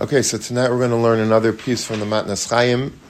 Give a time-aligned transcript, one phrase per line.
[0.00, 3.00] Okay, so tonight we're going to learn another piece from the Matnas Chaim.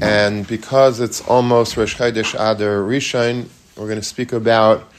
[0.00, 4.90] And because it's almost Rosh Chodesh Adar Rishon, we're going to speak about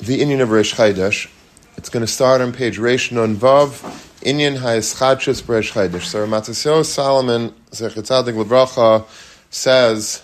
[0.00, 1.30] the Inyan of Rosh Chodesh.
[1.78, 3.80] It's going to start on page Reish Non Vav,
[4.20, 6.04] Inyan HaEschadshus Rosh Chodesh.
[6.04, 9.06] So Matisyahu Salomon, Zechatzadik Lebracha,
[9.48, 10.22] says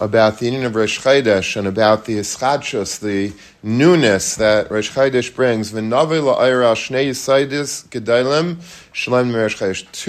[0.00, 3.32] about the Inyan of Rosh Chodesh and about the Ischadshus, the
[3.62, 5.70] newness that Rosh Chodesh brings.
[5.70, 5.78] Two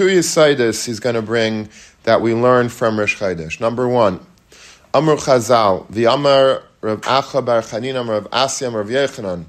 [0.06, 1.68] yisaidis he's going to bring
[2.02, 3.60] that we learn from Rosh Chodesh.
[3.60, 4.20] Number one,
[4.92, 8.28] Amr Chazal, the Amar Rav Acha Bar Rav
[8.74, 9.46] Rav Yechanan,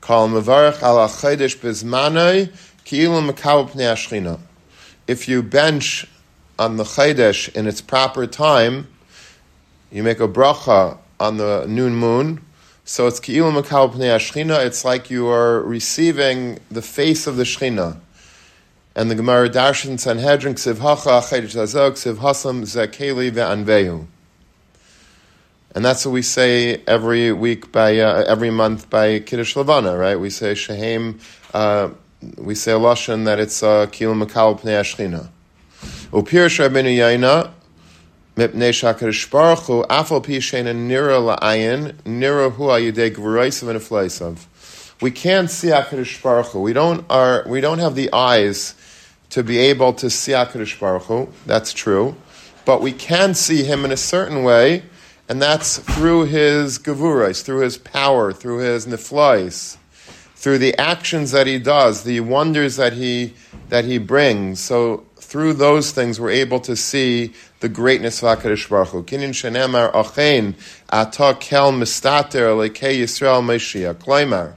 [0.00, 1.58] Kal ala Chodesh.
[5.06, 6.06] If you bench
[6.58, 8.86] on the Chodesh in its proper time,
[9.90, 12.44] you make a bracha on the noon moon.
[12.84, 14.64] So it's ki'ilu makal pnei shchina.
[14.64, 17.98] It's like you are receiving the face of the shchina.
[18.94, 24.06] And the Gemara Darshan Sanhedrin ksiv hacha achedesh azog ksiv hasam zekeli ve'anvehu.
[25.72, 30.16] And that's what we say every week by uh, every month by Kiddush Levana, right?
[30.16, 31.20] We say Shehem,
[31.54, 31.90] uh,
[32.38, 35.28] we say a lashon that it's uh, ki'ilu makal pnei shchina.
[36.10, 37.52] Upir Rabbeinu Yaina
[45.00, 46.60] We can't see HaKadosh Baruch Hu.
[46.60, 48.74] We don't, are, we don't have the eyes
[49.30, 51.28] to be able to see HaKadosh Baruch Hu.
[51.46, 52.16] That's true.
[52.64, 54.84] But we can see Him in a certain way,
[55.28, 59.76] and that's through His Gevurais, through His power, through His Niflais,
[60.34, 63.34] through the actions that He does, the wonders that He,
[63.68, 64.60] that He brings.
[64.60, 69.04] So through those things, we're able to see the greatness of HaKadosh Baruch Hu.
[69.04, 70.56] Kinin shenemar achein
[70.90, 73.94] ata kel mistater lekei Yisrael Meshiach.
[73.94, 74.54] Kloimar,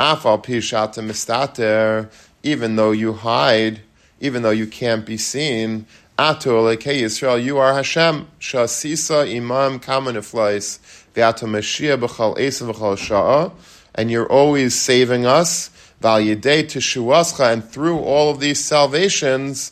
[0.00, 2.10] afal pishata mistater,
[2.42, 3.82] even though you hide,
[4.18, 5.86] even though you can't be seen,
[6.18, 8.26] ato lekei Yisrael, you are Hashem.
[8.40, 10.80] Shasisa imam kamaniflais,
[11.14, 13.52] ve'ato Mashiach b'chal esav b'chal sha'a,
[13.94, 15.68] and you're always saving us,
[16.00, 19.70] val yedei teshuascha, and through all of these salvations,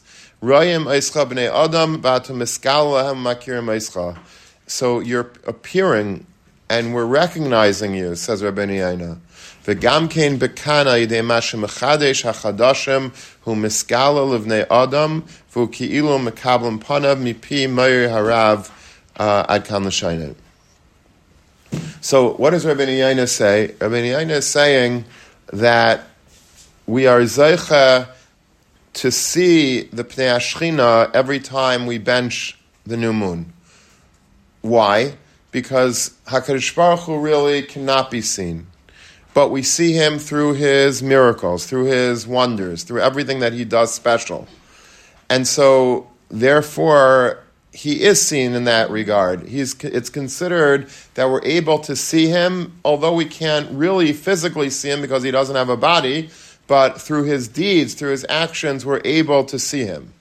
[0.52, 2.02] Adam
[3.22, 4.18] Makirim.
[4.66, 6.26] So you're appearing
[6.68, 9.18] and we're recognizing you, says Rabbi Yaina.
[9.64, 11.06] Bekana
[12.24, 13.10] hachadashim
[13.46, 15.22] miskala adam
[16.80, 17.66] panav mipi
[18.08, 18.70] harav
[19.16, 20.34] uh.
[22.00, 23.74] So what does Rabbi Yaina say?
[23.80, 25.04] Rabbi Yaina is saying
[25.52, 26.06] that
[26.86, 28.08] we are zeicha
[28.94, 33.52] to see the Pnei Ashchina every time we bench the new moon.
[34.62, 35.16] Why?
[35.50, 38.66] Because HaKadosh Baruch Hu really cannot be seen.
[39.34, 43.92] But we see him through his miracles, through his wonders, through everything that he does
[43.92, 44.46] special.
[45.28, 49.48] And so, therefore, he is seen in that regard.
[49.48, 54.90] He's, it's considered that we're able to see him, although we can't really physically see
[54.90, 56.30] him because he doesn't have a body,
[56.66, 60.12] but through his deeds, through his actions, we're able to see him.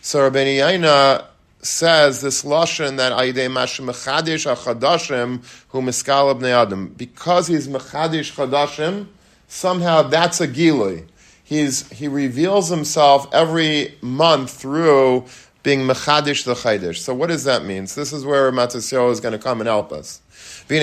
[0.00, 1.24] So Rabbeinu Yaina
[1.62, 8.32] says this lashon that Aidei Mashim Mechadish Achadashim Hu Miskal Bnei Adam because he's Mechadish
[8.32, 9.06] Chadashim.
[9.48, 11.06] Somehow that's a gilui.
[11.42, 15.26] He's he reveals himself every month through
[15.66, 16.98] being Mechadish the Chaydish.
[16.98, 17.88] So what does that mean?
[17.88, 20.22] So this is where Matasyo is going to come and help us.
[20.68, 20.76] Why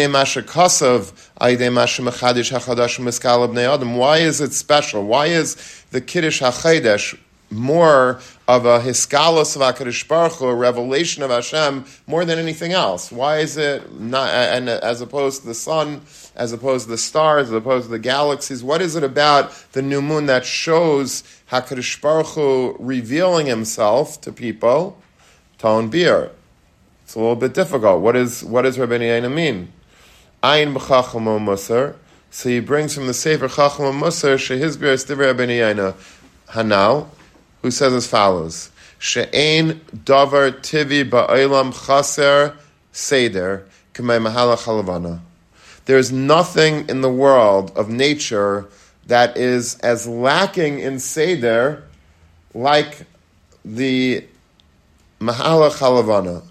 [4.17, 5.05] is it special?
[5.05, 7.17] Why is the Kiddush HaChadesh
[7.49, 12.73] more of a hiskalos of HaKadosh Baruch Hu, a revelation of Hashem, more than anything
[12.73, 13.09] else?
[13.09, 16.01] Why is it not, and as opposed to the sun,
[16.35, 19.81] as opposed to the stars, as opposed to the galaxies, what is it about the
[19.81, 24.97] new moon that shows HaKadosh Baruch Hu revealing himself to people?
[25.57, 26.31] Tone beer.
[27.03, 28.01] It's a little bit difficult.
[28.01, 29.71] What, is, what does Rabbi Yaina mean?
[30.41, 31.95] Ayin b'chacham musar.
[32.31, 35.94] So he brings from the Sefer Chacham Musar Shehizbir Estivar Rabbi Yaina
[36.50, 37.07] Hanal,
[37.62, 42.57] who says as follows: She'ein davar tivi ba'olam chaser
[42.91, 45.19] seder k'may mahalach halavana.
[45.85, 48.68] There is nothing in the world of nature
[49.07, 51.83] that is as lacking in seder
[52.53, 53.06] like
[53.65, 54.25] the
[55.19, 56.44] mahalach halavana.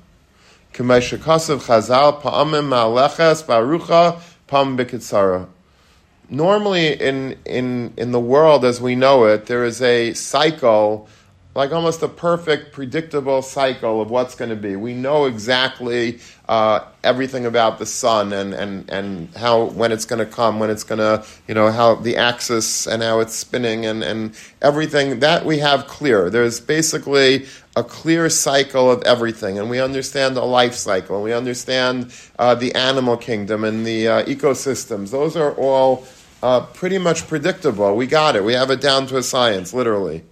[6.28, 11.08] Normally, in, in, in the world as we know it, there is a cycle
[11.54, 14.75] like almost a perfect, predictable cycle of what's going to be.
[14.75, 20.19] We know exactly uh, everything about the sun and, and, and how when it's going
[20.20, 23.84] to come, when it's going to, you know, how the axis and how it's spinning
[23.84, 26.31] and, and everything that we have clear.
[26.31, 27.46] There's basically
[27.76, 32.54] a clear cycle of everything, and we understand the life cycle, and we understand uh,
[32.54, 35.10] the animal kingdom and the uh, ecosystems.
[35.10, 36.06] Those are all
[36.43, 37.94] uh, pretty much predictable.
[37.94, 38.44] We got it.
[38.44, 40.25] We have it down to a science, literally.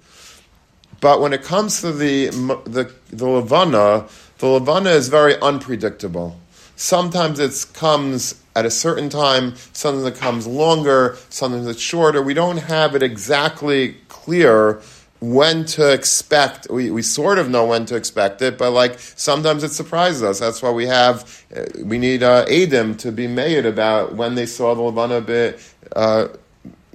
[1.01, 2.29] But when it comes to the
[2.65, 4.07] the, the Levana,
[4.39, 6.39] the Levana is very unpredictable.
[6.77, 12.23] Sometimes it comes at a certain time, sometimes it comes longer, sometimes it's shorter.
[12.23, 14.81] We don't have it exactly clear
[15.21, 16.69] when to expect.
[16.71, 20.41] We, we sort of know when to expect it, but like sometimes it surprises us.
[20.41, 24.47] That's why we have, uh, we need uh, Adam to be made about when they
[24.47, 25.61] saw the Levana bit,
[25.95, 26.29] uh,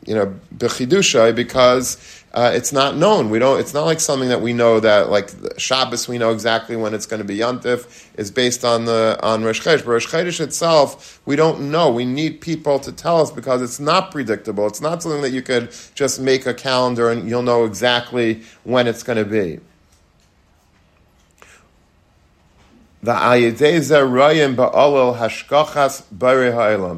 [0.06, 1.98] you know, bechidusha, because
[2.36, 3.30] uh, it's not known.
[3.30, 3.62] We don't.
[3.62, 6.10] It's not like something that we know that like Shabbos.
[6.10, 8.06] We know exactly when it's going to be Yontif.
[8.16, 9.86] Is based on the on Rosh Chodesh.
[9.86, 11.90] But Rosh Chodesh itself, we don't know.
[11.90, 14.68] We need people to tell us because it's not predictable.
[14.68, 18.86] It's not something that you could just make a calendar and you'll know exactly when
[18.86, 19.62] it's going to be.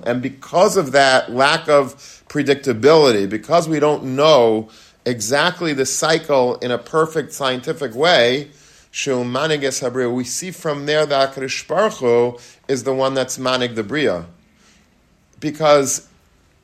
[0.05, 1.95] And because of that lack of
[2.27, 4.69] predictability, because we don't know
[5.07, 8.49] exactly the cycle in a perfect scientific way,
[10.09, 12.37] we see from there that Hu
[12.67, 14.25] is the one that's manig the Bria.
[15.39, 16.07] Because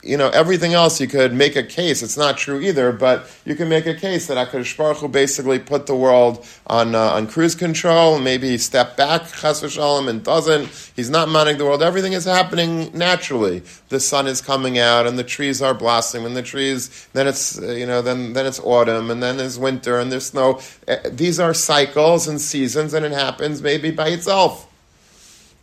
[0.04, 2.04] you know, everything else you could make a case.
[2.04, 5.60] It's not true either, but you can make a case that HaKadosh Baruch Hu basically
[5.60, 10.24] put the world on, uh, on cruise control, maybe he stepped back, chas v'shalom, and
[10.24, 10.68] doesn't.
[10.96, 11.82] He's not manning the world.
[11.82, 13.64] Everything is happening naturally.
[13.90, 17.60] The sun is coming out, and the trees are blossoming, and the trees, then it's,
[17.60, 20.60] uh, you know, then, then it's autumn, and then there's winter, and there's snow.
[20.88, 24.68] Uh, these are cycles and seasons, and it happens maybe by itself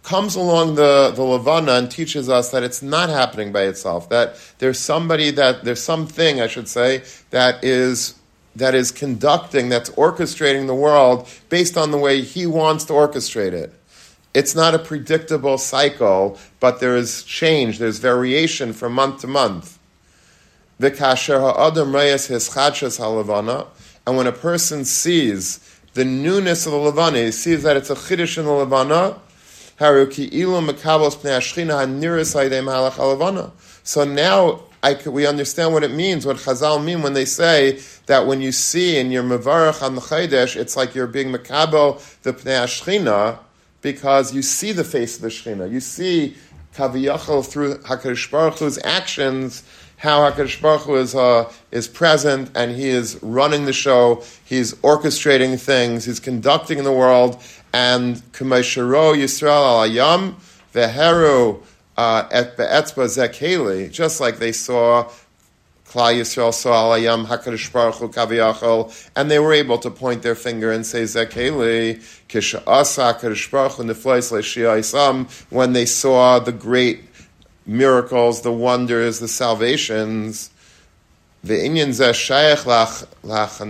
[0.03, 4.37] comes along the, the Levana and teaches us that it's not happening by itself, that
[4.59, 8.15] there's somebody that, there's something, I should say, that is,
[8.57, 13.53] that is conducting, that's orchestrating the world based on the way he wants to orchestrate
[13.53, 13.75] it.
[14.33, 19.79] It's not a predictable cycle, but there is change, there's variation from month to month.
[20.79, 20.97] And
[24.17, 28.39] when a person sees the newness of the Levana, he sees that it's a chiddush
[28.39, 29.19] in the Levana,
[29.81, 30.05] so
[34.05, 34.61] now
[35.07, 38.99] we understand what it means, what Chazal mean when they say that when you see
[38.99, 43.39] in your Mavarach on the Chaydesh, it's like you're being Makabel the Pnei
[43.81, 45.73] because you see the face of the Shechina.
[45.73, 46.37] You see
[46.75, 49.63] Kaviyachal through HaKadosh Baruch Hu's actions,
[50.01, 54.73] how HaKadosh Baruch Hu is, uh, is present and he is running the show, he's
[54.77, 57.39] orchestrating things, he's conducting the world,
[57.75, 60.35] and Kumeshiro Yisrael al
[60.73, 61.63] the Veheru
[61.99, 65.07] uh, et Be'etzba Zekeli, just like they saw
[65.87, 70.35] Klal Yisrael saw Alayam Hakadosh Baruch Hu Kaviyachol, and they were able to point their
[70.35, 76.53] finger and say Zekeli Kisha Asa Hakadosh Baruch Hu Neflois Isam when they saw the
[76.53, 77.10] great
[77.71, 80.51] miracles, the wonders, the salvations.
[81.43, 83.61] The Inyan Zeh Shayach Lach Lach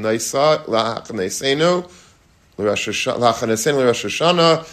[2.58, 4.66] Rosh Hashanah,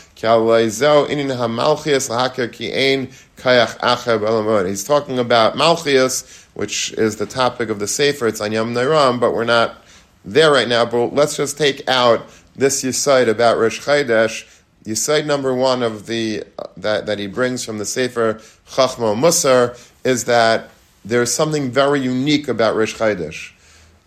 [4.67, 8.27] He's talking about Malchias, which is the topic of the Sefer.
[8.27, 9.83] It's on Yom Nairam, but we're not
[10.25, 10.85] there right now.
[10.85, 14.61] But let's just take out this Yisaid about Rosh Chodesh.
[14.85, 19.77] Yisaid number one of the uh, that, that he brings from the Sefer Chachma Musar
[20.03, 20.69] is that
[21.03, 23.51] there's something very unique about Rosh Chodesh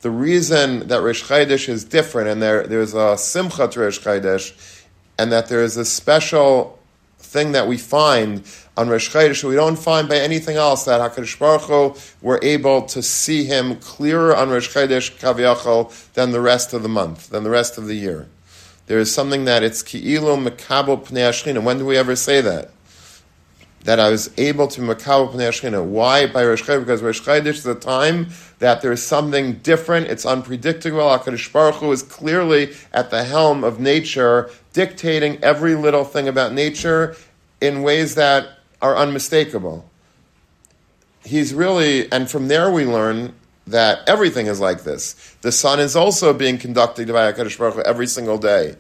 [0.01, 4.85] the reason that Rosh Chodesh is different, and there, there's a simcha to Rosh Chodesh,
[5.19, 6.79] and that there is a special
[7.19, 8.43] thing that we find
[8.77, 12.83] on Rosh Chodesh we don't find by anything else, that HaKadosh Baruch Hu, we're able
[12.83, 17.45] to see him clearer on Rosh Chodesh Kaviyachol than the rest of the month, than
[17.45, 18.27] the rest of the year.
[18.87, 22.71] There is something that it's ki'ilu mekabel pnei When do we ever say that?
[23.85, 26.81] That I was able to Makao Pnei Why by Rosh Chodesh?
[26.81, 30.09] Because Rosh Chodesh is a time that there is something different.
[30.09, 30.99] It's unpredictable.
[30.99, 36.53] Hakadosh Baruch Hu is clearly at the helm of nature, dictating every little thing about
[36.53, 37.17] nature
[37.61, 39.89] in ways that are unmistakable.
[41.25, 43.35] He's really, and from there we learn
[43.67, 45.15] that everything is like this.
[45.43, 48.77] The sun is also being conducted by Hakadosh Baruch Hu every single day,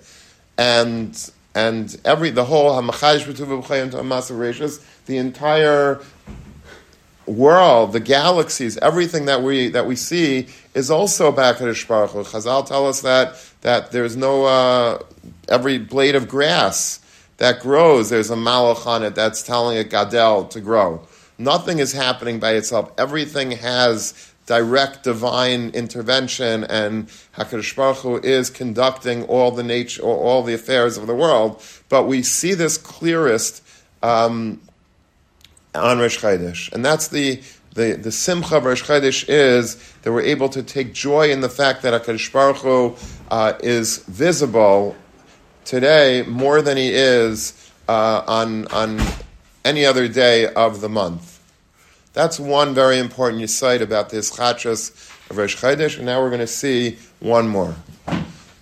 [0.59, 2.80] and and every the whole
[5.07, 6.00] the entire
[7.26, 12.23] world, the galaxies, everything that we that we see is also back at Baruch Hu.
[12.25, 15.02] Chazal tell us that that there's no uh,
[15.49, 17.00] every blade of grass
[17.40, 21.00] that grows, there's a malach on it that's telling a gadel to grow.
[21.38, 22.92] Nothing is happening by itself.
[22.99, 30.42] Everything has direct divine intervention, and Hakadosh Baruch Hu is conducting all the nature, all
[30.42, 31.62] the affairs of the world.
[31.88, 33.62] But we see this clearest
[34.02, 34.61] um,
[35.73, 37.40] on Rosh Chodesh, and that's the
[37.76, 41.49] the, the simcha of Rosh Chodesh is that we're able to take joy in the
[41.49, 42.97] fact that HaKadosh Baruch Hu
[43.30, 44.97] uh, is visible
[45.64, 49.00] today more than he is uh, on, on
[49.64, 51.29] any other day of the month.
[52.13, 54.91] That's one very important yisaid about this chachas
[55.29, 57.75] of Rosh Chodesh, and now we're going to see one more.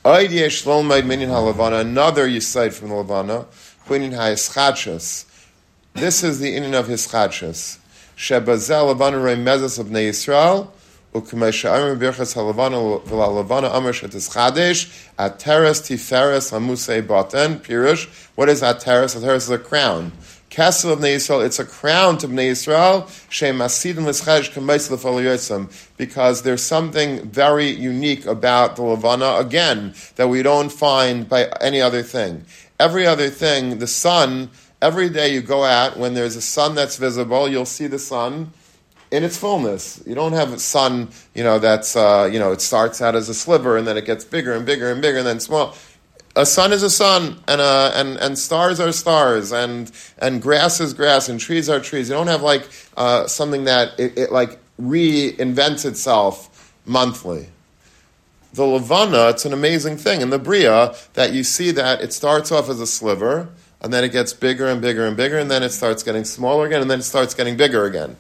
[0.05, 0.39] Another
[2.27, 3.45] yisaid from the Levana,
[5.93, 7.77] This is the inyan of his chachas.
[8.17, 10.71] Shebazel Levana Rei Mezes of Bnei Yisrael,
[11.15, 18.07] וכמו שאמר ברכס הלבנה וללבנה אמר שתסחדש, Ateres Tiferes Hamusei Baten, Pirush.
[18.35, 19.15] What is Ateres?
[19.15, 20.11] Ateres is a crown.
[20.50, 26.42] Castle of Bnei it's a crown to Bnei Yisrael, Shem Asidin L'Schadish Kameis L'Fol because
[26.42, 32.02] there's something very unique about the Levana, again, that we don't find by any other
[32.02, 32.44] thing.
[32.80, 34.50] Every other thing, the sun,
[34.80, 38.52] every day you go out, when there's a sun that's visible, you'll see the sun,
[39.10, 40.02] in its fullness.
[40.06, 43.28] You don't have a sun, you know, that's, uh, you know, it starts out as
[43.28, 45.74] a sliver and then it gets bigger and bigger and bigger and then small.
[46.36, 50.80] A sun is a sun, and, uh, and, and stars are stars, and, and grass
[50.80, 52.08] is grass, and trees are trees.
[52.08, 57.48] You don't have like uh, something that it, it like reinvents itself monthly.
[58.54, 60.20] The Levana, it's an amazing thing.
[60.20, 63.48] In the Bria, that you see that it starts off as a sliver,
[63.80, 66.66] and then it gets bigger and bigger and bigger, and then it starts getting smaller
[66.66, 68.16] again, and then it starts getting bigger again.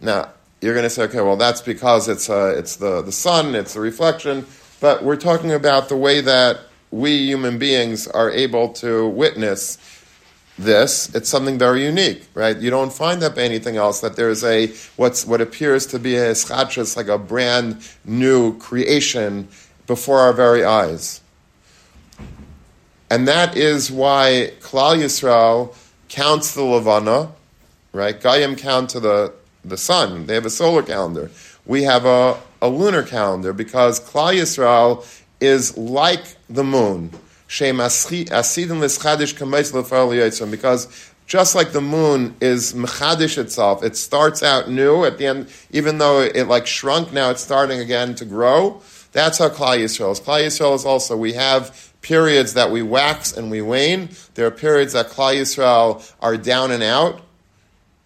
[0.00, 3.54] Now, you're going to say, okay, well, that's because it's, uh, it's the, the sun,
[3.54, 4.46] it's the reflection,
[4.80, 6.60] but we're talking about the way that
[6.92, 9.78] we human beings are able to witness
[10.56, 11.12] this.
[11.14, 12.56] It's something very unique, right?
[12.56, 16.14] You don't find that by anything else, that there's a, what's, what appears to be
[16.14, 19.48] a eschatras, like a brand new creation
[19.88, 21.20] before our very eyes.
[23.10, 25.74] And that is why Klal Yisrael
[26.08, 27.32] counts the Levana,
[27.92, 28.20] right?
[28.20, 29.32] Gayim count to the
[29.64, 30.26] the sun.
[30.26, 31.30] They have a solar calendar.
[31.64, 35.04] We have a, a lunar calendar because Klal Yisrael
[35.42, 37.10] is like the moon.
[40.50, 45.48] Because just like the moon is mechadish itself, it starts out new at the end,
[45.70, 48.80] even though it like shrunk, now it's starting again to grow.
[49.12, 50.20] That's how Klal Yisrael is.
[50.20, 54.08] Klal Yisrael is also, we have periods that we wax and we wane.
[54.34, 57.20] There are periods that Klal Yisrael are down and out.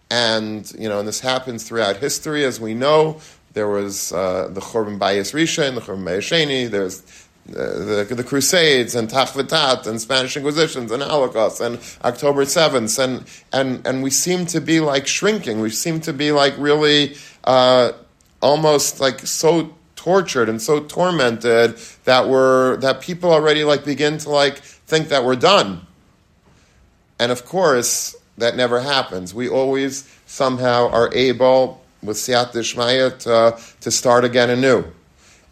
[0.09, 3.19] And, you know, and this happens throughout history, as we know.
[3.53, 7.01] There was uh, the Churban Bayis Rishon, the Churban Bayis Sheni, there's
[7.47, 12.99] the, the, Crusades and Tach V'Tat and Spanish Inquisitions and Holocaust and October 7th.
[13.01, 13.23] And,
[13.53, 15.61] and, and we seem to be like shrinking.
[15.61, 17.93] We seem to be like really uh,
[18.41, 24.29] almost like so tortured and so tormented that we're, that people already like begin to
[24.29, 25.85] like think that we're done.
[27.19, 29.33] And of course, that never happens.
[29.33, 34.85] We always somehow are able, with Siyat Dishmaya, to, to start again anew.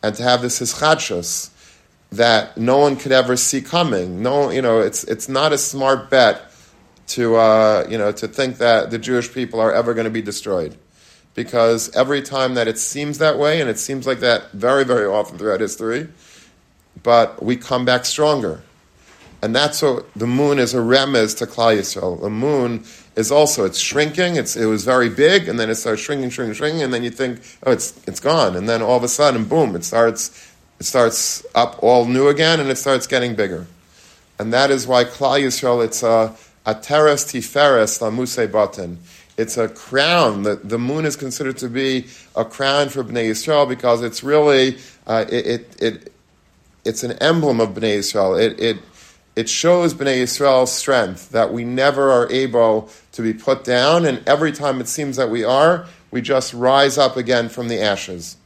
[0.04, 1.50] And to have this hischadshus
[2.12, 4.22] that no one could ever see coming.
[4.22, 6.52] No, you know, it's, it's not a smart bet
[7.08, 10.22] to, uh, you know, to think that the Jewish people are ever going to be
[10.22, 10.78] destroyed.
[11.34, 15.06] Because every time that it seems that way, and it seems like that very, very
[15.06, 16.08] often throughout history,
[17.04, 18.62] but we come back stronger.
[19.42, 22.20] And that's what the moon is a remez to Klal Yisrael.
[22.22, 22.86] The moon
[23.16, 24.38] is also it's shrinking.
[24.38, 27.12] It's it was very big, and then it starts shrinking, shrinking, shrinking, and then you
[27.12, 30.86] think, oh, it's it's gone, and then all of a sudden, boom, it starts it
[30.86, 33.68] starts up all new again, and it starts getting bigger.
[34.38, 39.00] And that is why Klal Yisrael it's a a teres tiferes lamuse batin.
[39.38, 40.44] It's a crown.
[40.44, 44.78] The, the moon is considered to be a crown for Bnei Yisrael because it's really
[45.06, 46.14] uh, it, it, it
[46.86, 48.42] it's an emblem of Bnei Yisrael.
[48.42, 48.78] It, it
[49.36, 54.28] it shows Bnei Yisrael's strength that we never are able to be put down, and
[54.28, 58.38] every time it seems that we are, we just rise up again from the ashes.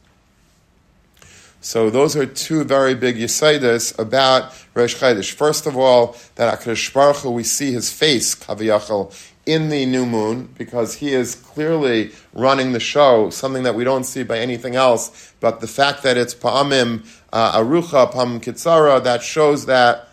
[1.62, 5.32] So those are two very big yisaidis about Rosh Chodesh.
[5.32, 9.14] First of all, that Hakadosh Baruch Hu, we see his face kaviyachal
[9.44, 14.04] in the new moon because he is clearly running the show, something that we don't
[14.04, 15.34] see by anything else.
[15.40, 20.08] But the fact that it's pa'amim uh, arucha pa'amim kitzara, that shows that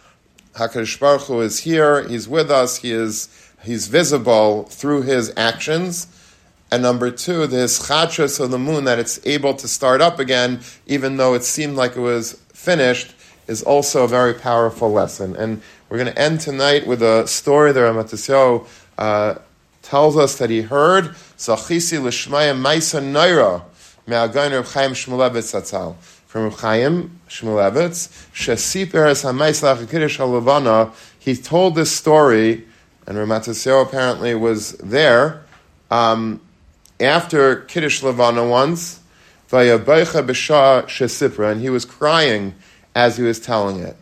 [0.56, 2.08] Hakadosh Baruch Hu is here.
[2.08, 2.78] He's with us.
[2.78, 3.30] He is
[3.64, 6.08] he's visible through his actions,
[6.70, 10.60] and number two, this chachas of the moon that it's able to start up again,
[10.86, 13.16] even though it seemed like it was finished,
[13.48, 15.36] is also a very powerful lesson.
[15.38, 19.36] And we're going to end tonight with a story that Ramatasyo uh,
[19.82, 21.16] tells us that he heard
[26.28, 29.14] from Reb Chaim Shmulevitz shesiper.
[31.18, 32.66] He told this story,
[33.06, 35.46] and Ramatasyo apparently was there.
[35.90, 36.42] Um,
[37.00, 39.00] after Kiddush Levana once,
[39.52, 39.72] and
[41.62, 42.56] he was crying
[42.96, 43.96] as he was telling it.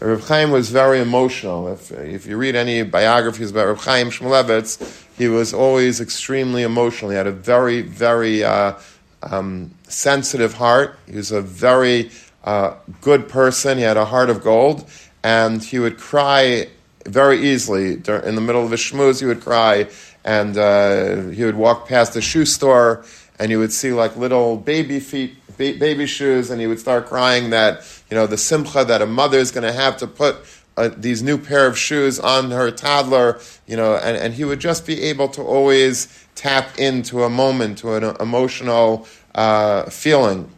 [0.00, 1.68] Reb Chaim was very emotional.
[1.72, 7.12] If, if you read any biographies about Reb Chaim Shmulevitz, he was always extremely emotional.
[7.12, 8.74] He had a very, very uh,
[9.22, 10.98] um, sensitive heart.
[11.06, 12.10] He was a very
[12.42, 13.78] uh, good person.
[13.78, 14.84] He had a heart of gold,
[15.22, 16.68] and he would cry
[17.06, 17.92] very easily.
[17.92, 19.86] In the middle of a shmooze, he would cry,
[20.24, 23.04] and uh, he would walk past a shoe store
[23.38, 27.06] and you would see like little baby feet, ba- baby shoes, and he would start
[27.06, 30.36] crying that you know the simcha that a mother is going to have to put
[30.76, 34.60] uh, these new pair of shoes on her toddler, you know, and, and he would
[34.60, 40.50] just be able to always tap into a moment, to an emotional uh, feeling.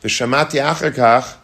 [0.00, 1.36] The shamati achakach.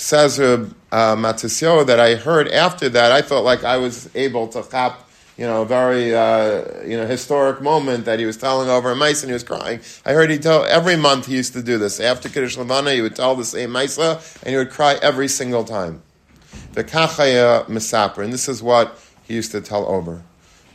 [0.00, 4.62] Says uh, Matisyo that I heard after that, I felt like I was able to
[4.62, 8.92] chap, you know, a very, uh, you know, historic moment that he was telling over
[8.92, 9.80] a mice and he was crying.
[10.06, 12.00] I heard he tell, every month he used to do this.
[12.00, 15.64] After Kiddush Levana, he would tell the same Maisa and he would cry every single
[15.64, 16.02] time.
[16.72, 20.22] The Kachaya Misaper, and this is what he used to tell over.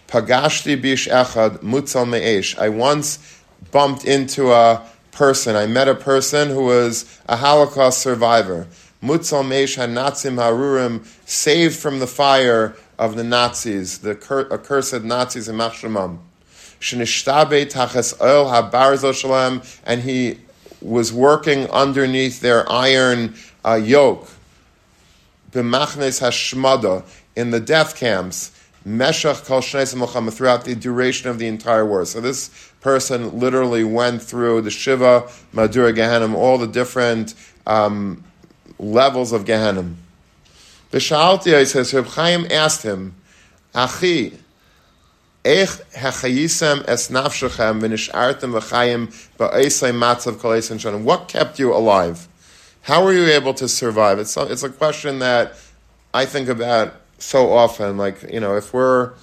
[0.07, 2.55] Pagashti bish echad mutzal me'esh.
[2.59, 3.41] I once
[3.71, 5.55] bumped into a person.
[5.55, 8.67] I met a person who was a Holocaust survivor.
[9.05, 14.11] Mutzal Meish HaNatzim Harurim, saved from the fire of the Nazis, the
[14.51, 16.17] accursed Nazis in Machshamam.
[16.79, 20.39] Shenishtabe Taches Oil HaBarzo Shalem, and he
[20.81, 24.27] was working underneath their iron uh, yoke.
[25.51, 27.03] B'machnes Hashmada,
[27.35, 28.51] in the death camps.
[28.87, 32.05] Meshach Kol Shnei throughout the duration of the entire war.
[32.05, 37.33] So this person literally went through the Shiva, Madura Gehenim, all the different
[37.65, 38.23] um,
[38.79, 39.93] levels of Gehenna.
[40.91, 43.15] The Shaltiya says, Reb Chaim asked him,
[43.73, 44.37] Achi,
[45.45, 49.07] Ech hachayisem es nafshechem v'nish'artem v'chayim
[49.37, 51.03] ba'esay matzav kol shanim.
[51.03, 52.27] What kept you alive?
[52.81, 54.17] How were you able to survive?
[54.17, 55.53] It's a, it's a question that
[56.15, 57.97] I think about so often.
[57.97, 59.13] Like, you know, if we're,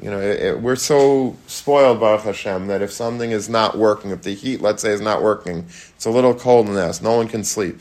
[0.00, 4.22] you know, it, we're so spoiled, Baruch Hashem, that if something is not working, if
[4.22, 7.16] the heat, let's say, is not working, it's a little cold in the house, no
[7.16, 7.80] one can sleep.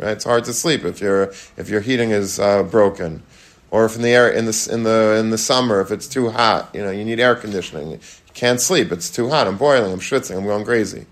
[0.00, 0.10] Right?
[0.12, 3.22] It's hard to sleep if your if your heating is uh, broken,
[3.70, 6.30] or if in the air in the in the in the summer if it's too
[6.30, 7.92] hot, you know you need air conditioning.
[7.92, 8.00] You
[8.34, 8.90] can't sleep.
[8.92, 9.46] It's too hot.
[9.46, 9.92] I'm boiling.
[9.92, 10.36] I'm schwitzing.
[10.36, 11.06] I'm going crazy.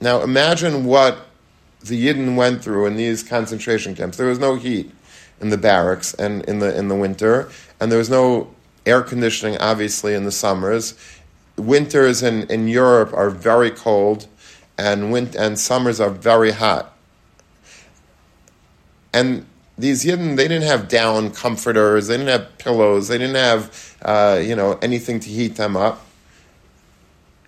[0.00, 1.18] Now imagine what
[1.80, 4.16] the Yidden went through in these concentration camps.
[4.16, 4.90] There was no heat
[5.40, 8.54] in the barracks and in the in the winter, and there was no
[8.86, 10.94] air conditioning obviously in the summers.
[11.56, 14.26] Winters in, in Europe are very cold,
[14.78, 16.96] and win- and summers are very hot.
[19.12, 23.96] And these Yidden, they didn't have down comforters, they didn't have pillows, they didn't have,
[24.02, 26.04] uh, you know, anything to heat them up.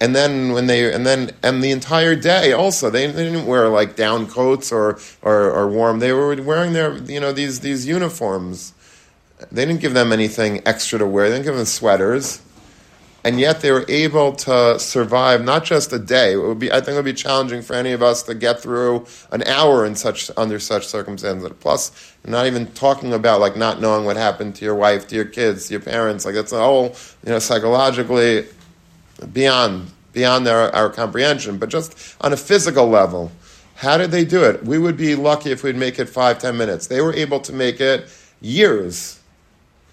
[0.00, 3.68] And then when they, and then, and the entire day also, they, they didn't wear
[3.68, 5.98] like down coats or, or, or warm.
[5.98, 8.72] They were wearing their, you know, these, these uniforms.
[9.52, 11.28] They didn't give them anything extra to wear.
[11.28, 12.40] They didn't give them sweaters
[13.24, 16.32] and yet they were able to survive not just a day.
[16.32, 18.60] It would be, I think, it would be challenging for any of us to get
[18.60, 21.50] through an hour in such under such circumstances.
[21.60, 25.26] Plus, not even talking about like not knowing what happened to your wife, to your
[25.26, 26.24] kids, to your parents.
[26.24, 28.46] Like it's a whole, you know, psychologically
[29.32, 31.58] beyond beyond our, our comprehension.
[31.58, 33.30] But just on a physical level,
[33.76, 34.64] how did they do it?
[34.64, 36.86] We would be lucky if we'd make it five, ten minutes.
[36.86, 38.08] They were able to make it
[38.40, 39.19] years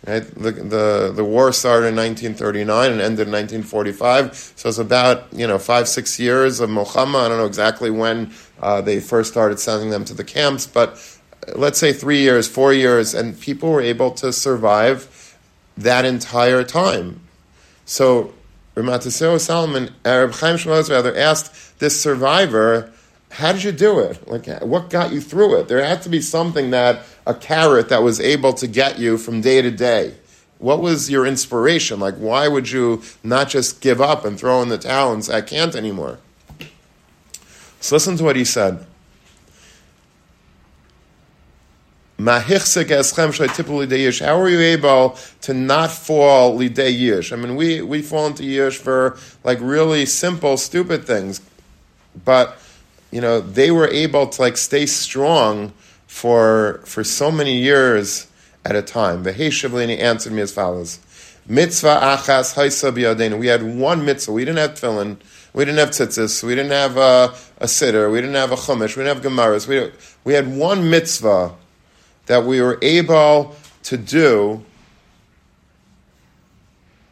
[0.05, 0.23] Right?
[0.23, 4.35] The, the, the war started in 1939 and ended in 1945.
[4.55, 7.15] So it's about, you know, five, six years of Mohammed.
[7.15, 8.31] I don't know exactly when
[8.61, 10.89] uh, they first started sending them to the camps, but
[11.47, 15.35] uh, let's say three years, four years, and people were able to survive
[15.77, 17.21] that entire time.
[17.85, 18.33] So
[18.75, 22.91] Ramataseo Salomon, Arab Chaim Shmos rather asked this survivor,
[23.29, 24.27] how did you do it?
[24.27, 25.67] Like, what got you through it?
[25.67, 29.41] There had to be something that a carrot that was able to get you from
[29.41, 30.15] day to day.
[30.59, 31.99] What was your inspiration?
[31.99, 35.37] Like, why would you not just give up and throw in the towel and say,
[35.37, 36.19] I can't anymore?
[37.79, 38.85] So listen to what he said.
[42.19, 47.31] How are you able to not fall lidei yish?
[47.31, 51.41] I mean, we, we fall into yish for like really simple, stupid things,
[52.25, 52.57] but
[53.11, 55.73] you know they were able to like stay strong
[56.07, 58.27] for for so many years
[58.65, 59.23] at a time.
[59.23, 60.99] The Veheshavlini answered me as follows:
[61.47, 64.31] Mitzvah achas haisa We had one mitzvah.
[64.31, 65.17] We didn't have tefillin.
[65.53, 66.43] We didn't have tzitzis.
[66.43, 68.11] We didn't have a, a siddur.
[68.11, 68.95] We didn't have a chumash.
[68.95, 69.67] We didn't have gemaras.
[69.67, 69.91] We,
[70.23, 71.55] we had one mitzvah
[72.27, 74.63] that we were able to do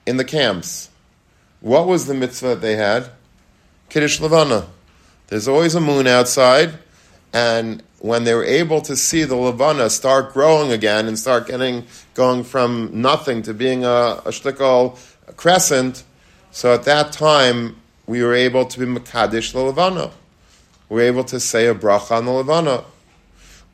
[0.06, 0.90] in the camps.
[1.62, 3.10] What was the mitzvah that they had?
[3.90, 4.68] Kiddush Levana.
[5.28, 6.78] There's always a moon outside,
[7.34, 11.86] and when they were able to see the Levana start growing again and start getting
[12.14, 14.94] going from nothing to being a, a
[15.36, 16.04] crescent,
[16.52, 20.12] so at that time we were able to be Makadish the Levana.
[20.90, 22.84] We were able to say a bracha on the Levana.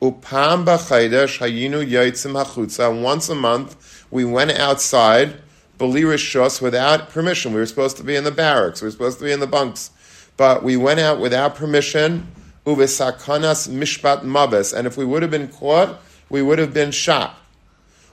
[0.00, 3.02] Upam b'chaydesh hayinu yotzim hachutza.
[3.02, 5.34] Once a month, we went outside,
[5.78, 7.52] belirishos, without permission.
[7.52, 8.80] We were supposed to be in the barracks.
[8.80, 9.90] We were supposed to be in the bunks,
[10.36, 12.28] but we went out without permission.
[12.66, 14.72] Uvesakanas mishpat mabes.
[14.76, 17.36] And if we would have been caught, we would have been shot.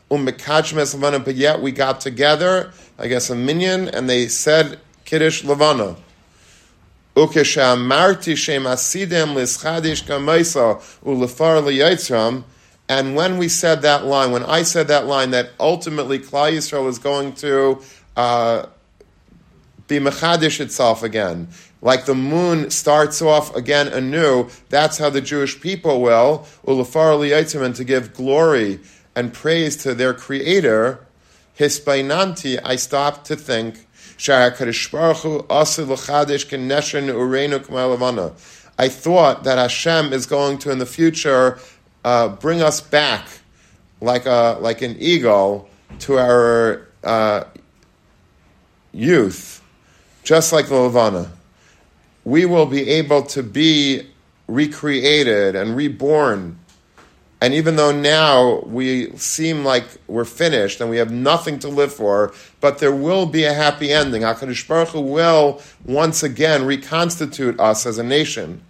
[0.10, 5.98] But yet we got together, I guess a minyan, and they said Kiddush Levana.
[7.16, 12.44] Ukeshamarti shem asidem lischadish kamaisa ulefar liyitzram.
[12.88, 16.88] And when we said that line, when I said that line, that ultimately Klal Yisrael
[16.88, 17.84] is going to
[18.18, 18.66] uh,
[19.88, 21.50] be mechadish itself again,
[21.82, 24.50] like the moon starts off again anew.
[24.70, 28.80] That's how the Jewish people will ulefar liyitzram, and to give glory
[29.16, 31.06] and praise to their Creator.
[31.58, 33.86] Hispainanti, I stopped to think
[34.22, 34.50] I
[38.90, 41.60] thought that Hashem is going to, in the future,
[42.04, 43.28] uh, bring us back
[44.02, 47.44] like, a, like an eagle to our uh,
[48.92, 49.62] youth,
[50.24, 51.32] just like the Levana.
[52.24, 54.08] We will be able to be
[54.48, 56.60] recreated and reborn
[57.42, 61.94] and even though now we seem like we're finished and we have nothing to live
[61.94, 64.24] for, but there will be a happy ending.
[64.24, 68.62] HaKadosh Baruch Hu will once again reconstitute us as a nation.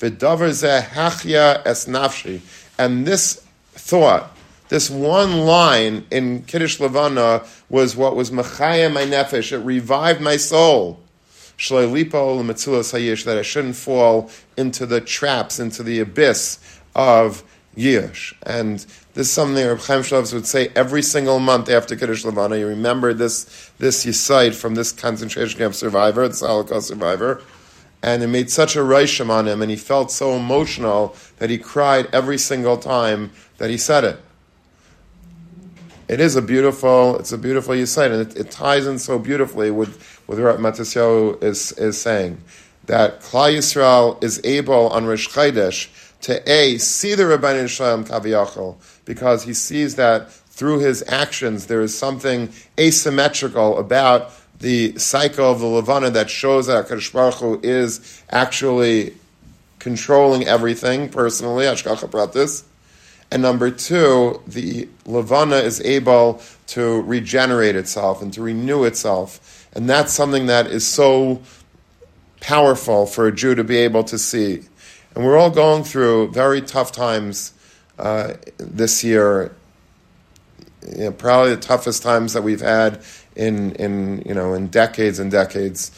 [0.00, 0.16] And
[3.06, 4.36] this thought,
[4.68, 9.52] this one line in Kiddush Levana was what was machaya my nefesh.
[9.52, 11.00] It revived my soul.
[11.58, 16.58] That I shouldn't fall into the traps, into the abyss
[16.94, 17.42] of
[17.76, 18.34] Yish.
[18.44, 18.78] And
[19.14, 22.56] this is something Reb Chaim Shlavs would say every single month after Kiddush Levana.
[22.56, 27.42] You remember this this Yisaid from this concentration camp survivor, this Holocaust survivor.
[28.00, 31.58] And it made such a reishim on him, and he felt so emotional that he
[31.58, 34.20] cried every single time that he said it.
[36.06, 39.70] It is a beautiful, it's a beautiful Yisaid, and it, it, ties in so beautifully
[39.70, 42.40] with, what Matisyahu is, is saying.
[42.84, 45.88] That Klal Yisrael is able on Rosh Chodesh
[46.22, 51.66] to A, see the Ribono Shel Olam Kaviyachol, because he sees that through his actions
[51.66, 57.34] there is something asymmetrical about the cycle of the Levana that shows that HaKadosh Baruch
[57.34, 59.14] Hu is actually
[59.78, 62.64] controlling everything personally, Ashkacha Pratis.
[63.30, 69.47] And number two, the Levana is able to regenerate itself and to renew itself.
[69.78, 71.40] And that's something that is so
[72.40, 74.62] powerful for a Jew to be able to see.
[75.14, 77.52] And we're all going through very tough times
[77.96, 79.54] uh, this year.
[80.84, 83.04] You know, probably the toughest times that we've had
[83.36, 85.92] in, in, you know, in decades and decades.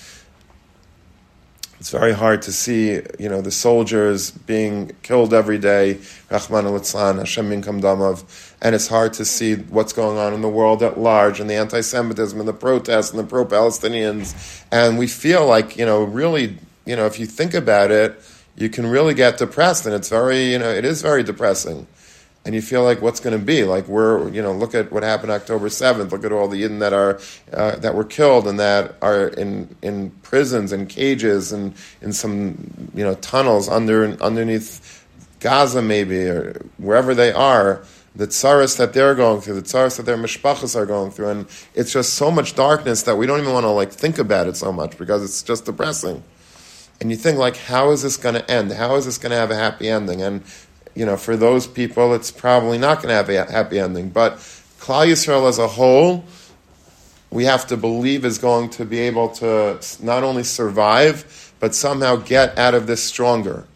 [1.81, 5.99] It's very hard to see, you know, the soldiers being killed every day,
[6.31, 11.01] Rahman al Hashem and it's hard to see what's going on in the world at
[11.01, 15.87] large, and the anti-Semitism, and the protests, and the pro-Palestinians, and we feel like, you
[15.87, 18.21] know, really, you know, if you think about it,
[18.57, 21.87] you can really get depressed, and it's very, you know, it is very depressing.
[22.45, 23.87] And you feel like what's going to be like?
[23.87, 26.11] We're, you know, look at what happened October seventh.
[26.11, 27.21] Look at all the Yidden that are
[27.53, 32.91] uh, that were killed and that are in in prisons and cages and in some,
[32.95, 35.05] you know, tunnels under underneath
[35.41, 37.85] Gaza maybe or wherever they are
[38.17, 41.47] the tsaras that they're going through, the tsaras that their mishpachas are going through, and
[41.75, 44.57] it's just so much darkness that we don't even want to like think about it
[44.57, 46.23] so much because it's just depressing
[47.01, 48.73] and you think like, how is this going to end?
[48.73, 50.21] How is this going to have a happy ending?
[50.21, 50.43] And
[50.95, 54.11] you know, for those people, it's probably not going to have a happy ending.
[54.11, 54.37] But
[54.81, 56.25] Klal Yisrael as a whole,
[57.31, 62.17] we have to believe is going to be able to not only survive, but somehow
[62.17, 63.67] get out of this stronger.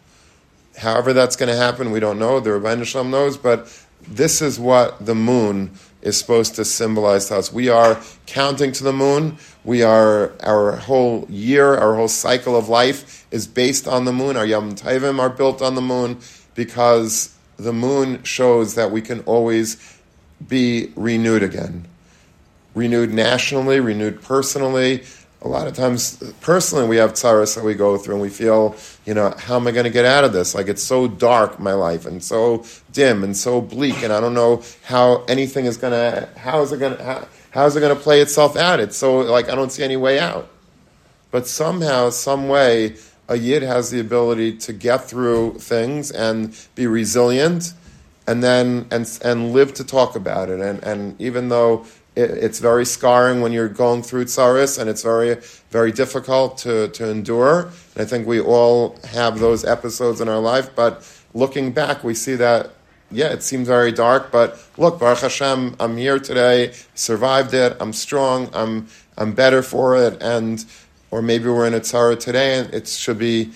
[0.77, 2.41] However, that's going to happen, we don't know.
[2.41, 3.71] The Ribono Shel Olam knows, but
[4.09, 5.71] this is what the moon
[6.03, 7.53] is supposed to symbolize to us.
[7.53, 9.39] We are counting to the moon.
[9.65, 14.37] We are our whole year, our whole cycle of life is based on the moon.
[14.37, 16.19] Our Yom Tovim are built on the moon
[16.55, 20.01] because the moon shows that we can always
[20.47, 21.87] be renewed again.
[22.75, 25.05] Renewed nationally, renewed personally,
[25.45, 28.75] a lot of times, personally, we have tsaras that we go through and we feel,
[29.05, 30.55] you know, how am I going to get out of this?
[30.55, 34.33] Like it's so dark, my life, and so dim and so bleak, and I don't
[34.33, 37.81] know how anything is going to, how is it going to, how, how is it
[37.81, 38.81] going to play itself out?
[38.81, 40.49] It's so, like, I don't see any way out.
[41.31, 42.97] But somehow, some way,
[43.29, 47.73] a yid has the ability to get through things and be resilient
[48.27, 52.59] and then and and live to talk about it and and even though it, it's
[52.59, 55.37] very scarring when you're going through tsaris, and it's very,
[55.71, 57.63] very difficult to, to endure.
[57.95, 62.15] And I think we all have those episodes in our life, but looking back, we
[62.15, 62.71] see that
[63.11, 67.93] yeah, it seems very dark, but look, Baruch Hashem, I'm here today, survived it, I'm
[67.93, 70.65] strong, I'm, I'm better for it, and,
[71.15, 73.53] or maybe we're in a tzara today, and it should be,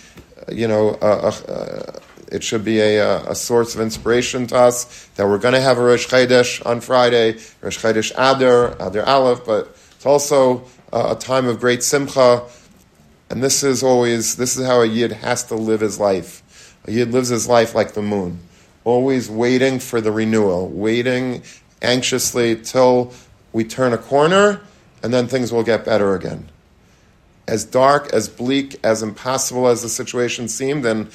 [0.49, 5.27] you know, a, a, it should be a, a, source of inspiration to us that
[5.27, 9.77] we're going to have a Rosh Chodesh on Friday, Rosh Chodesh Adar, Adar Aleph, but
[9.97, 12.45] it's also a, a time of great simcha.
[13.29, 16.77] And this is always, this is how a Yid has to live his life.
[16.85, 18.39] A Yid lives his life like the moon,
[18.85, 21.43] always waiting for the renewal, waiting
[21.83, 23.13] anxiously till
[23.53, 24.61] we turn a corner,
[25.03, 26.51] and then things will get better again
[27.49, 31.11] as dark, as bleak, as impossible as the situation seemed, and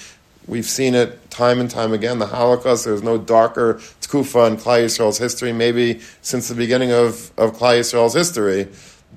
[0.45, 2.19] We've seen it time and time again.
[2.19, 7.31] The Holocaust, there's no darker tkufa in Klal Yisrael's history, maybe since the beginning of,
[7.37, 8.67] of Klal Yisrael's history.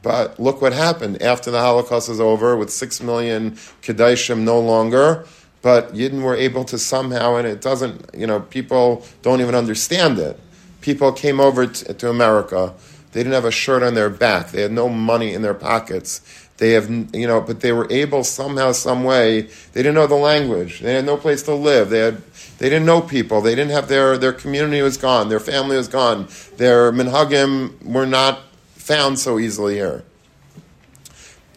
[0.03, 3.53] But look what happened after the Holocaust is over, with six million
[3.83, 5.27] Kedaishim no longer.
[5.63, 10.21] But Yidden were able to somehow, and it doesn't, you know, people don't even understand
[10.21, 10.39] it.
[10.81, 12.73] People came over to America.
[13.11, 14.51] They didn't have a shirt on their back.
[14.51, 16.21] They had no money in their pockets
[16.59, 19.43] they have, you know, but they were able somehow, some way.
[19.43, 20.81] They didn't know the language.
[20.81, 21.91] They had no place to live.
[21.91, 22.23] They had,
[22.59, 23.43] they didn't know people.
[23.43, 25.29] They didn't have their their community was gone.
[25.29, 26.29] Their family was gone.
[26.57, 28.41] Their minhagim were not
[28.75, 30.05] found so easily here.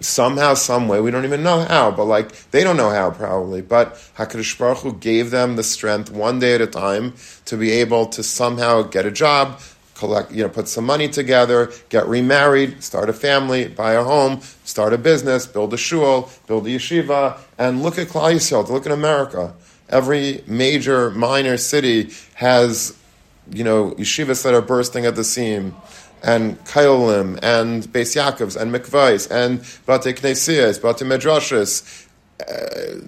[0.01, 3.61] Somehow, some way, we don't even know how, but like they don't know how probably.
[3.61, 7.13] But Hakadosh Baruch Hu gave them the strength one day at a time
[7.45, 9.61] to be able to somehow get a job,
[9.99, 14.39] collect, you know, put some money together, get remarried, start a family, buy a home,
[14.63, 18.85] start a business, build a shul, build a yeshiva, and look at Klal Yisrael, look
[18.85, 19.53] at America.
[19.89, 22.97] Every major, minor city has,
[23.51, 25.75] you know, yeshivas that are bursting at the seam,
[26.23, 32.07] and Kailim, and Beis Yaakovs, and Mikvais, and Bate Knesias, Bate Medrashis,
[32.39, 33.01] uh,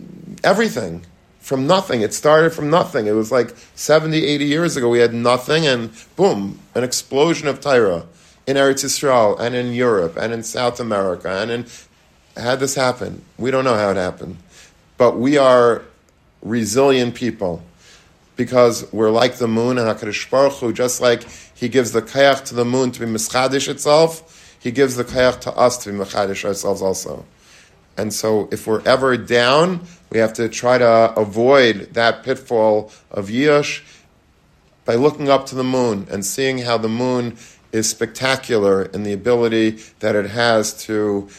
[0.44, 1.06] everything
[1.42, 2.02] from nothing.
[2.02, 3.08] It started from nothing.
[3.08, 4.88] It was like 70, 80 years ago.
[4.88, 8.06] We had nothing, and boom, an explosion of Torah
[8.48, 11.66] in Eretz Yisrael, and in Europe, and in South America, and in.
[12.38, 13.26] How this happen?
[13.38, 14.38] We don't know how it happened.
[14.98, 15.82] But we are
[16.42, 17.62] resilient people
[18.38, 21.26] because we're like the moon, and HaKadosh Baruch Hu, just like
[21.56, 25.42] He gives the kayach to the moon to be mischadish itself, He gives the kayach
[25.42, 27.26] to us to be mischadish ourselves also.
[28.02, 33.28] And so if we're ever down, we have to try to avoid that pitfall of
[33.28, 33.84] Yish
[34.86, 37.38] by looking up to the moon and seeing how the moon
[37.72, 41.30] is spectacular in the ability that it has to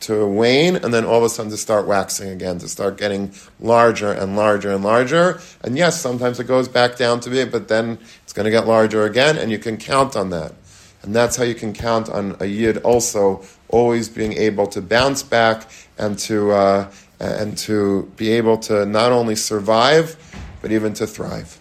[0.00, 3.32] to wane and then all of a sudden to start waxing again, to start getting
[3.60, 5.40] larger and larger and larger.
[5.62, 8.66] And yes, sometimes it goes back down to be, but then it's going to get
[8.66, 10.54] larger again, and you can count on that.
[11.02, 15.24] And that's how you can count on a yid also always being able to bounce
[15.24, 20.16] back and to uh, and to be able to not only survive
[20.60, 21.58] but even to thrive.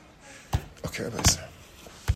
[0.85, 1.50] Okay, Rabbi.